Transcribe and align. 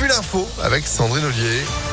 puis 0.00 0.08
l'info 0.08 0.48
avec 0.62 0.86
Sandrine 0.86 1.26
Ollier. 1.26 1.89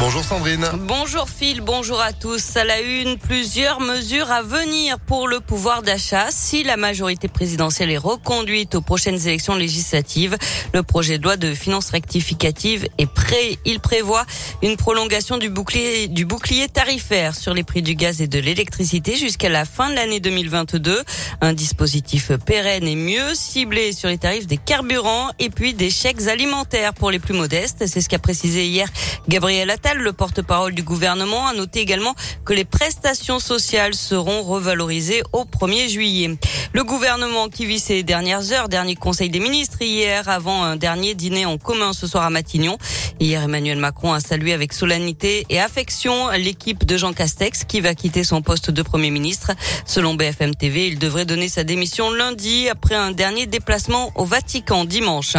Bonjour 0.00 0.22
Sandrine. 0.22 0.64
Bonjour 0.86 1.28
Phil, 1.28 1.60
bonjour 1.60 2.00
à 2.00 2.12
tous. 2.12 2.56
À 2.56 2.62
la 2.62 2.80
une, 2.80 3.18
plusieurs 3.18 3.80
mesures 3.80 4.30
à 4.30 4.42
venir 4.42 5.00
pour 5.00 5.26
le 5.26 5.40
pouvoir 5.40 5.82
d'achat 5.82 6.28
si 6.30 6.62
la 6.62 6.76
majorité 6.76 7.26
présidentielle 7.26 7.90
est 7.90 7.98
reconduite 7.98 8.76
aux 8.76 8.80
prochaines 8.80 9.26
élections 9.26 9.56
législatives. 9.56 10.36
Le 10.72 10.84
projet 10.84 11.18
de 11.18 11.24
loi 11.24 11.36
de 11.36 11.52
finances 11.52 11.90
rectificative 11.90 12.86
est 12.98 13.10
prêt. 13.10 13.58
Il 13.64 13.80
prévoit 13.80 14.24
une 14.62 14.76
prolongation 14.76 15.36
du 15.36 15.50
bouclier, 15.50 16.68
tarifaire 16.72 17.34
sur 17.34 17.52
les 17.52 17.64
prix 17.64 17.82
du 17.82 17.96
gaz 17.96 18.22
et 18.22 18.28
de 18.28 18.38
l'électricité 18.38 19.16
jusqu'à 19.16 19.48
la 19.48 19.64
fin 19.64 19.90
de 19.90 19.96
l'année 19.96 20.20
2022. 20.20 21.02
Un 21.40 21.52
dispositif 21.54 22.30
pérenne 22.46 22.86
et 22.86 22.94
mieux 22.94 23.34
ciblé 23.34 23.92
sur 23.92 24.08
les 24.08 24.18
tarifs 24.18 24.46
des 24.46 24.58
carburants 24.58 25.30
et 25.40 25.50
puis 25.50 25.74
des 25.74 25.90
chèques 25.90 26.28
alimentaires 26.28 26.94
pour 26.94 27.10
les 27.10 27.18
plus 27.18 27.34
modestes. 27.34 27.84
C'est 27.88 28.00
ce 28.00 28.08
qu'a 28.08 28.20
précisé 28.20 28.64
hier 28.64 28.88
Gabriel 29.26 29.70
Attal 29.70 29.87
le 29.96 30.12
porte-parole 30.12 30.74
du 30.74 30.82
gouvernement, 30.82 31.46
a 31.46 31.54
noté 31.54 31.80
également 31.80 32.14
que 32.44 32.52
les 32.52 32.64
prestations 32.64 33.38
sociales 33.38 33.94
seront 33.94 34.42
revalorisées 34.42 35.22
au 35.32 35.44
1er 35.44 35.88
juillet. 35.88 36.36
Le 36.74 36.84
gouvernement 36.84 37.48
qui 37.48 37.64
vit 37.64 37.78
ses 37.78 38.02
dernières 38.02 38.52
heures, 38.52 38.68
dernier 38.68 38.94
conseil 38.94 39.30
des 39.30 39.40
ministres 39.40 39.80
hier 39.80 40.28
avant 40.28 40.62
un 40.62 40.76
dernier 40.76 41.14
dîner 41.14 41.46
en 41.46 41.56
commun 41.56 41.92
ce 41.92 42.06
soir 42.06 42.24
à 42.24 42.30
Matignon. 42.30 42.76
Hier, 43.20 43.42
Emmanuel 43.42 43.78
Macron 43.78 44.12
a 44.12 44.20
salué 44.20 44.52
avec 44.52 44.72
solennité 44.72 45.44
et 45.50 45.58
affection 45.58 46.30
l'équipe 46.30 46.86
de 46.86 46.96
Jean 46.96 47.12
Castex 47.12 47.64
qui 47.64 47.80
va 47.80 47.96
quitter 47.96 48.22
son 48.22 48.42
poste 48.42 48.70
de 48.70 48.80
Premier 48.80 49.10
ministre. 49.10 49.50
Selon 49.86 50.14
BFM 50.14 50.54
TV, 50.54 50.86
il 50.86 51.00
devrait 51.00 51.24
donner 51.24 51.48
sa 51.48 51.64
démission 51.64 52.12
lundi 52.12 52.68
après 52.68 52.94
un 52.94 53.10
dernier 53.10 53.46
déplacement 53.46 54.12
au 54.14 54.24
Vatican 54.24 54.84
dimanche. 54.84 55.34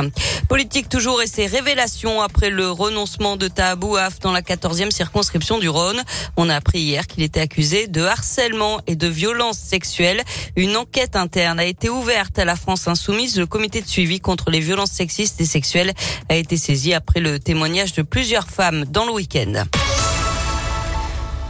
Politique 0.49 0.89
toujours 0.89 1.21
et 1.21 1.27
ses 1.27 1.45
révélations 1.45 2.21
après 2.21 2.49
le 2.49 2.69
renoncement 2.69 3.38
de 3.38 3.47
Tahabouaf 3.47 4.19
dans 4.19 4.33
la 4.33 4.41
14e 4.41 4.91
circonscription 4.91 5.58
du 5.58 5.69
Rhône. 5.69 6.02
On 6.36 6.49
a 6.49 6.55
appris 6.55 6.80
hier 6.80 7.08
qu'il 7.08 7.23
était 7.23 7.39
accusé 7.39 7.88
de 7.88 8.02
harcèlement 8.02 8.81
et 8.88 8.97
de 8.97 9.08
violence 9.08 9.58
sexuelle. 9.58 10.21
Une 10.58 10.75
enquête 10.75 11.16
interne 11.16 11.61
a 11.61 11.66
été 11.66 11.88
ouverte 11.88 12.39
à 12.39 12.43
la 12.43 12.58
France 12.58 12.89
insoumise. 12.89 13.39
Le 13.39 13.45
comité 13.45 13.80
de 13.80 13.88
suivi 13.88 14.19
contre 14.19 14.52
les 14.52 14.59
violences 14.59 14.91
sexistes 14.91 15.39
et 15.39 15.45
sexuelles 15.45 15.93
a 16.27 16.36
été 16.36 16.58
saisi 16.58 16.93
après 16.93 17.21
le 17.21 17.39
témoignage 17.39 17.69
de 17.70 18.02
plusieurs 18.02 18.48
femmes 18.48 18.86
dans 18.86 19.06
le 19.06 19.12
week-end. 19.12 19.66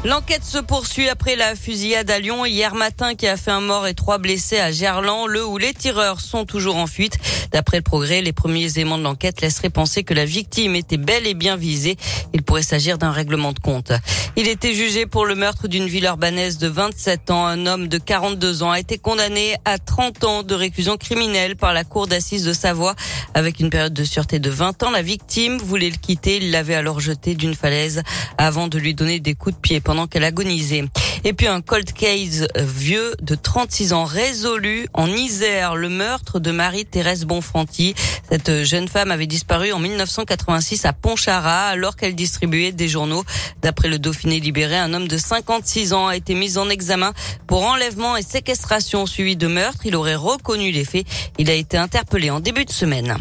L'enquête 0.05 0.45
se 0.45 0.59
poursuit 0.59 1.09
après 1.09 1.35
la 1.35 1.57
fusillade 1.57 2.09
à 2.09 2.19
Lyon 2.19 2.45
hier 2.45 2.73
matin 2.73 3.15
qui 3.15 3.27
a 3.27 3.35
fait 3.35 3.51
un 3.51 3.59
mort 3.59 3.85
et 3.85 3.93
trois 3.93 4.17
blessés 4.17 4.57
à 4.57 4.71
Gerland, 4.71 5.27
le 5.27 5.45
où 5.45 5.57
les 5.57 5.73
tireurs 5.73 6.21
sont 6.21 6.45
toujours 6.45 6.77
en 6.77 6.87
fuite. 6.87 7.17
D'après 7.51 7.77
le 7.77 7.83
progrès, 7.83 8.21
les 8.21 8.31
premiers 8.31 8.71
éléments 8.77 8.97
de 8.97 9.03
l'enquête 9.03 9.41
laisseraient 9.41 9.69
penser 9.69 10.03
que 10.05 10.13
la 10.13 10.23
victime 10.23 10.75
était 10.75 10.95
bel 10.95 11.27
et 11.27 11.33
bien 11.33 11.57
visée. 11.57 11.97
Il 12.31 12.43
pourrait 12.43 12.61
s'agir 12.61 12.97
d'un 12.97 13.11
règlement 13.11 13.51
de 13.51 13.59
compte. 13.59 13.91
Il 14.37 14.47
était 14.47 14.73
jugé 14.73 15.05
pour 15.05 15.25
le 15.25 15.35
meurtre 15.35 15.67
d'une 15.67 15.87
ville 15.87 16.05
urbanaise 16.05 16.59
de 16.59 16.69
27 16.69 17.29
ans. 17.29 17.45
Un 17.45 17.65
homme 17.65 17.89
de 17.89 17.97
42 17.97 18.63
ans 18.63 18.71
a 18.71 18.79
été 18.79 18.97
condamné 18.97 19.55
à 19.65 19.79
30 19.79 20.23
ans 20.23 20.43
de 20.43 20.55
réclusion 20.55 20.95
criminelle 20.95 21.57
par 21.57 21.73
la 21.73 21.83
cour 21.83 22.07
d'assises 22.07 22.45
de 22.45 22.53
Savoie 22.53 22.95
avec 23.33 23.59
une 23.59 23.69
période 23.69 23.93
de 23.93 24.05
sûreté 24.05 24.39
de 24.39 24.49
20 24.49 24.83
ans. 24.83 24.91
La 24.91 25.01
victime 25.01 25.57
voulait 25.57 25.89
le 25.89 25.97
quitter. 25.97 26.37
Il 26.37 26.51
l'avait 26.51 26.75
alors 26.75 27.01
jeté 27.01 27.35
d'une 27.35 27.53
falaise 27.53 28.01
avant 28.37 28.69
de 28.69 28.77
lui 28.77 28.93
donner 28.93 29.19
des 29.19 29.33
coups 29.33 29.55
de 29.55 29.59
pied 29.59 29.81
pendant 29.89 30.05
qu'elle 30.05 30.23
agonisait. 30.23 30.85
Et 31.23 31.33
puis 31.33 31.47
un 31.47 31.61
cold 31.61 31.91
case 31.93 32.47
vieux 32.55 33.15
de 33.23 33.33
36 33.33 33.93
ans 33.93 34.03
résolu 34.03 34.85
en 34.93 35.07
Isère, 35.07 35.75
le 35.75 35.89
meurtre 35.89 36.39
de 36.39 36.51
Marie-Thérèse 36.51 37.25
Bonfanti. 37.25 37.95
Cette 38.29 38.65
jeune 38.65 38.87
femme 38.87 39.09
avait 39.09 39.25
disparu 39.25 39.71
en 39.71 39.79
1986 39.79 40.85
à 40.85 40.93
Pontcharra 40.93 41.69
alors 41.69 41.95
qu'elle 41.95 42.13
distribuait 42.13 42.71
des 42.71 42.87
journaux. 42.87 43.23
D'après 43.63 43.87
le 43.87 43.97
Dauphiné 43.97 44.39
libéré, 44.39 44.77
un 44.77 44.93
homme 44.93 45.07
de 45.07 45.17
56 45.17 45.93
ans 45.93 46.05
a 46.05 46.15
été 46.15 46.35
mis 46.35 46.59
en 46.59 46.69
examen 46.69 47.11
pour 47.47 47.63
enlèvement 47.63 48.15
et 48.15 48.21
séquestration 48.21 49.07
suivi 49.07 49.35
de 49.35 49.47
meurtre. 49.47 49.87
Il 49.87 49.95
aurait 49.95 50.13
reconnu 50.13 50.69
les 50.69 50.85
faits. 50.85 51.07
Il 51.39 51.49
a 51.49 51.55
été 51.55 51.77
interpellé 51.77 52.29
en 52.29 52.39
début 52.39 52.65
de 52.65 52.71
semaine. 52.71 53.17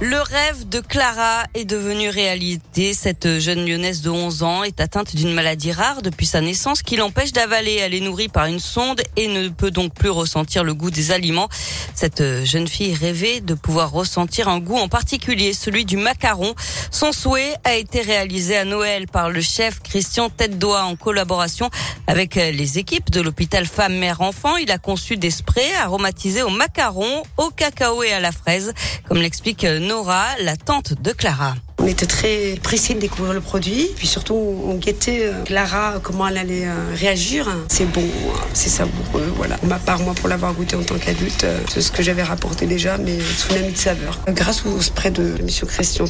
Le 0.00 0.20
rêve 0.20 0.68
de 0.68 0.78
Clara 0.78 1.42
est 1.54 1.64
devenu 1.64 2.08
réalité. 2.08 2.94
Cette 2.94 3.40
jeune 3.40 3.66
lyonnaise 3.66 4.00
de 4.00 4.10
11 4.10 4.44
ans 4.44 4.62
est 4.62 4.80
atteinte 4.80 5.16
d'une 5.16 5.34
maladie 5.34 5.72
rare 5.72 6.02
depuis 6.02 6.24
sa 6.24 6.40
naissance 6.40 6.82
qui 6.82 6.94
l'empêche 6.94 7.32
d'avaler. 7.32 7.78
Elle 7.80 7.94
est 7.94 8.00
nourrie 8.00 8.28
par 8.28 8.46
une 8.46 8.60
sonde 8.60 9.02
et 9.16 9.26
ne 9.26 9.48
peut 9.48 9.72
donc 9.72 9.92
plus 9.94 10.08
ressentir 10.08 10.62
le 10.62 10.72
goût 10.72 10.92
des 10.92 11.10
aliments. 11.10 11.48
Cette 11.96 12.44
jeune 12.44 12.68
fille 12.68 12.94
rêvait 12.94 13.40
de 13.40 13.54
pouvoir 13.54 13.90
ressentir 13.90 14.46
un 14.46 14.60
goût 14.60 14.76
en 14.76 14.88
particulier, 14.88 15.52
celui 15.52 15.84
du 15.84 15.96
macaron. 15.96 16.54
Son 16.92 17.10
souhait 17.10 17.56
a 17.64 17.74
été 17.74 18.00
réalisé 18.00 18.56
à 18.56 18.64
Noël 18.64 19.08
par 19.08 19.30
le 19.30 19.40
chef 19.40 19.80
Christian 19.80 20.30
tête 20.30 20.62
en 20.62 20.94
collaboration 20.94 21.70
avec 22.06 22.36
les 22.36 22.78
équipes 22.78 23.10
de 23.10 23.20
l'hôpital 23.20 23.66
Femmes-Mère-Enfants. 23.66 24.58
Il 24.58 24.70
a 24.70 24.78
conçu 24.78 25.16
des 25.16 25.32
sprays 25.32 25.74
aromatisés 25.82 26.42
au 26.42 26.50
macaron, 26.50 27.24
au 27.36 27.50
cacao 27.50 28.04
et 28.04 28.12
à 28.12 28.20
la 28.20 28.30
fraise, 28.30 28.72
comme 29.08 29.18
l'explique 29.18 29.66
Nora, 29.88 30.26
la 30.38 30.54
tante 30.54 31.00
de 31.00 31.12
Clara. 31.12 31.54
On 31.78 31.86
était 31.86 32.04
très 32.04 32.58
pressés 32.62 32.92
de 32.92 32.98
découvrir 32.98 33.32
le 33.32 33.40
produit, 33.40 33.88
puis 33.96 34.06
surtout 34.06 34.34
on 34.34 34.74
guettait 34.74 35.22
euh, 35.22 35.44
Clara 35.44 35.94
comment 36.02 36.28
elle 36.28 36.36
allait 36.36 36.66
euh, 36.66 36.74
réagir. 36.94 37.48
C'est 37.68 37.86
bon, 37.86 38.04
c'est 38.52 38.68
savoureux, 38.68 39.32
voilà. 39.36 39.56
Ma 39.62 39.78
part, 39.78 40.00
moi, 40.00 40.12
pour 40.12 40.28
l'avoir 40.28 40.52
goûté 40.52 40.76
en 40.76 40.82
tant 40.82 40.98
qu'adulte, 40.98 41.44
euh, 41.44 41.58
c'est 41.70 41.80
ce 41.80 41.90
que 41.90 42.02
j'avais 42.02 42.22
rapporté 42.22 42.66
déjà, 42.66 42.98
mais 42.98 43.18
tsunami 43.18 43.72
de 43.72 43.78
saveurs. 43.78 44.20
Grâce 44.28 44.66
au 44.66 44.78
spray 44.82 45.10
de 45.10 45.42
Monsieur 45.42 45.64
Christian 45.64 46.04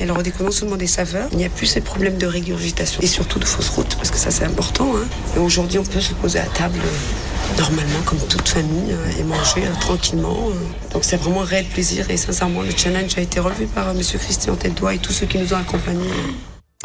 elle 0.00 0.12
redécouvre 0.12 0.44
non 0.44 0.52
seulement 0.52 0.76
des 0.76 0.86
saveurs, 0.86 1.28
il 1.32 1.38
n'y 1.38 1.44
a 1.44 1.48
plus 1.48 1.66
ces 1.66 1.80
problèmes 1.80 2.18
de 2.18 2.26
régurgitation 2.26 3.00
et 3.02 3.08
surtout 3.08 3.40
de 3.40 3.44
fausses 3.44 3.70
routes, 3.70 3.96
parce 3.96 4.12
que 4.12 4.18
ça 4.18 4.30
c'est 4.30 4.44
important. 4.44 4.92
Hein. 4.94 5.08
Et 5.34 5.40
aujourd'hui, 5.40 5.80
on 5.80 5.84
peut 5.84 6.00
se 6.00 6.12
poser 6.12 6.38
à 6.38 6.46
table 6.46 6.78
normalement 7.56 8.02
comme 8.04 8.18
toute 8.28 8.48
famille 8.48 8.94
et 9.18 9.22
manger 9.22 9.62
tranquillement. 9.80 10.50
Donc 10.92 11.04
c'est 11.04 11.16
vraiment 11.16 11.42
un 11.42 11.46
réel 11.46 11.66
plaisir 11.66 12.10
et 12.10 12.16
sincèrement 12.16 12.62
le 12.62 12.70
challenge 12.76 13.16
a 13.16 13.20
été 13.20 13.40
relevé 13.40 13.66
par 13.66 13.94
Monsieur 13.94 14.18
Christian 14.18 14.56
Tédoin 14.56 14.96
tous 14.98 15.12
ceux 15.12 15.26
qui 15.26 15.38
nous 15.38 15.54
ont 15.54 15.58
accompagnés. 15.58 16.10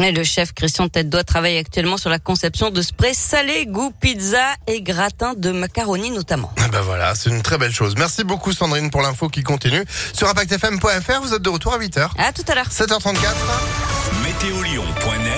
Et 0.01 0.11
le 0.11 0.23
chef 0.23 0.53
Christian 0.53 0.87
Tête 0.87 1.07
doit 1.07 1.23
travaille 1.23 1.57
actuellement 1.57 1.97
sur 1.97 2.09
la 2.09 2.17
conception 2.17 2.71
de 2.71 2.81
sprays 2.81 3.13
salés, 3.13 3.67
goût 3.67 3.91
pizza 3.91 4.43
et 4.65 4.81
gratin 4.81 5.35
de 5.37 5.51
macaroni 5.51 6.09
notamment. 6.09 6.51
Ah 6.57 6.67
ben 6.67 6.81
voilà, 6.81 7.13
c'est 7.13 7.29
une 7.29 7.43
très 7.43 7.59
belle 7.59 7.71
chose. 7.71 7.93
Merci 7.95 8.23
beaucoup 8.23 8.53
Sandrine 8.53 8.89
pour 8.89 9.03
l'info 9.03 9.29
qui 9.29 9.43
continue. 9.43 9.83
Sur 10.13 10.27
impactfm.fr, 10.29 11.21
vous 11.21 11.35
êtes 11.35 11.43
de 11.43 11.49
retour 11.49 11.73
à 11.73 11.77
8h. 11.77 12.09
À 12.17 12.33
tout 12.33 12.43
à 12.47 12.55
l'heure. 12.55 12.69
7h34. 12.69 13.17
Météolion.net 14.23 15.23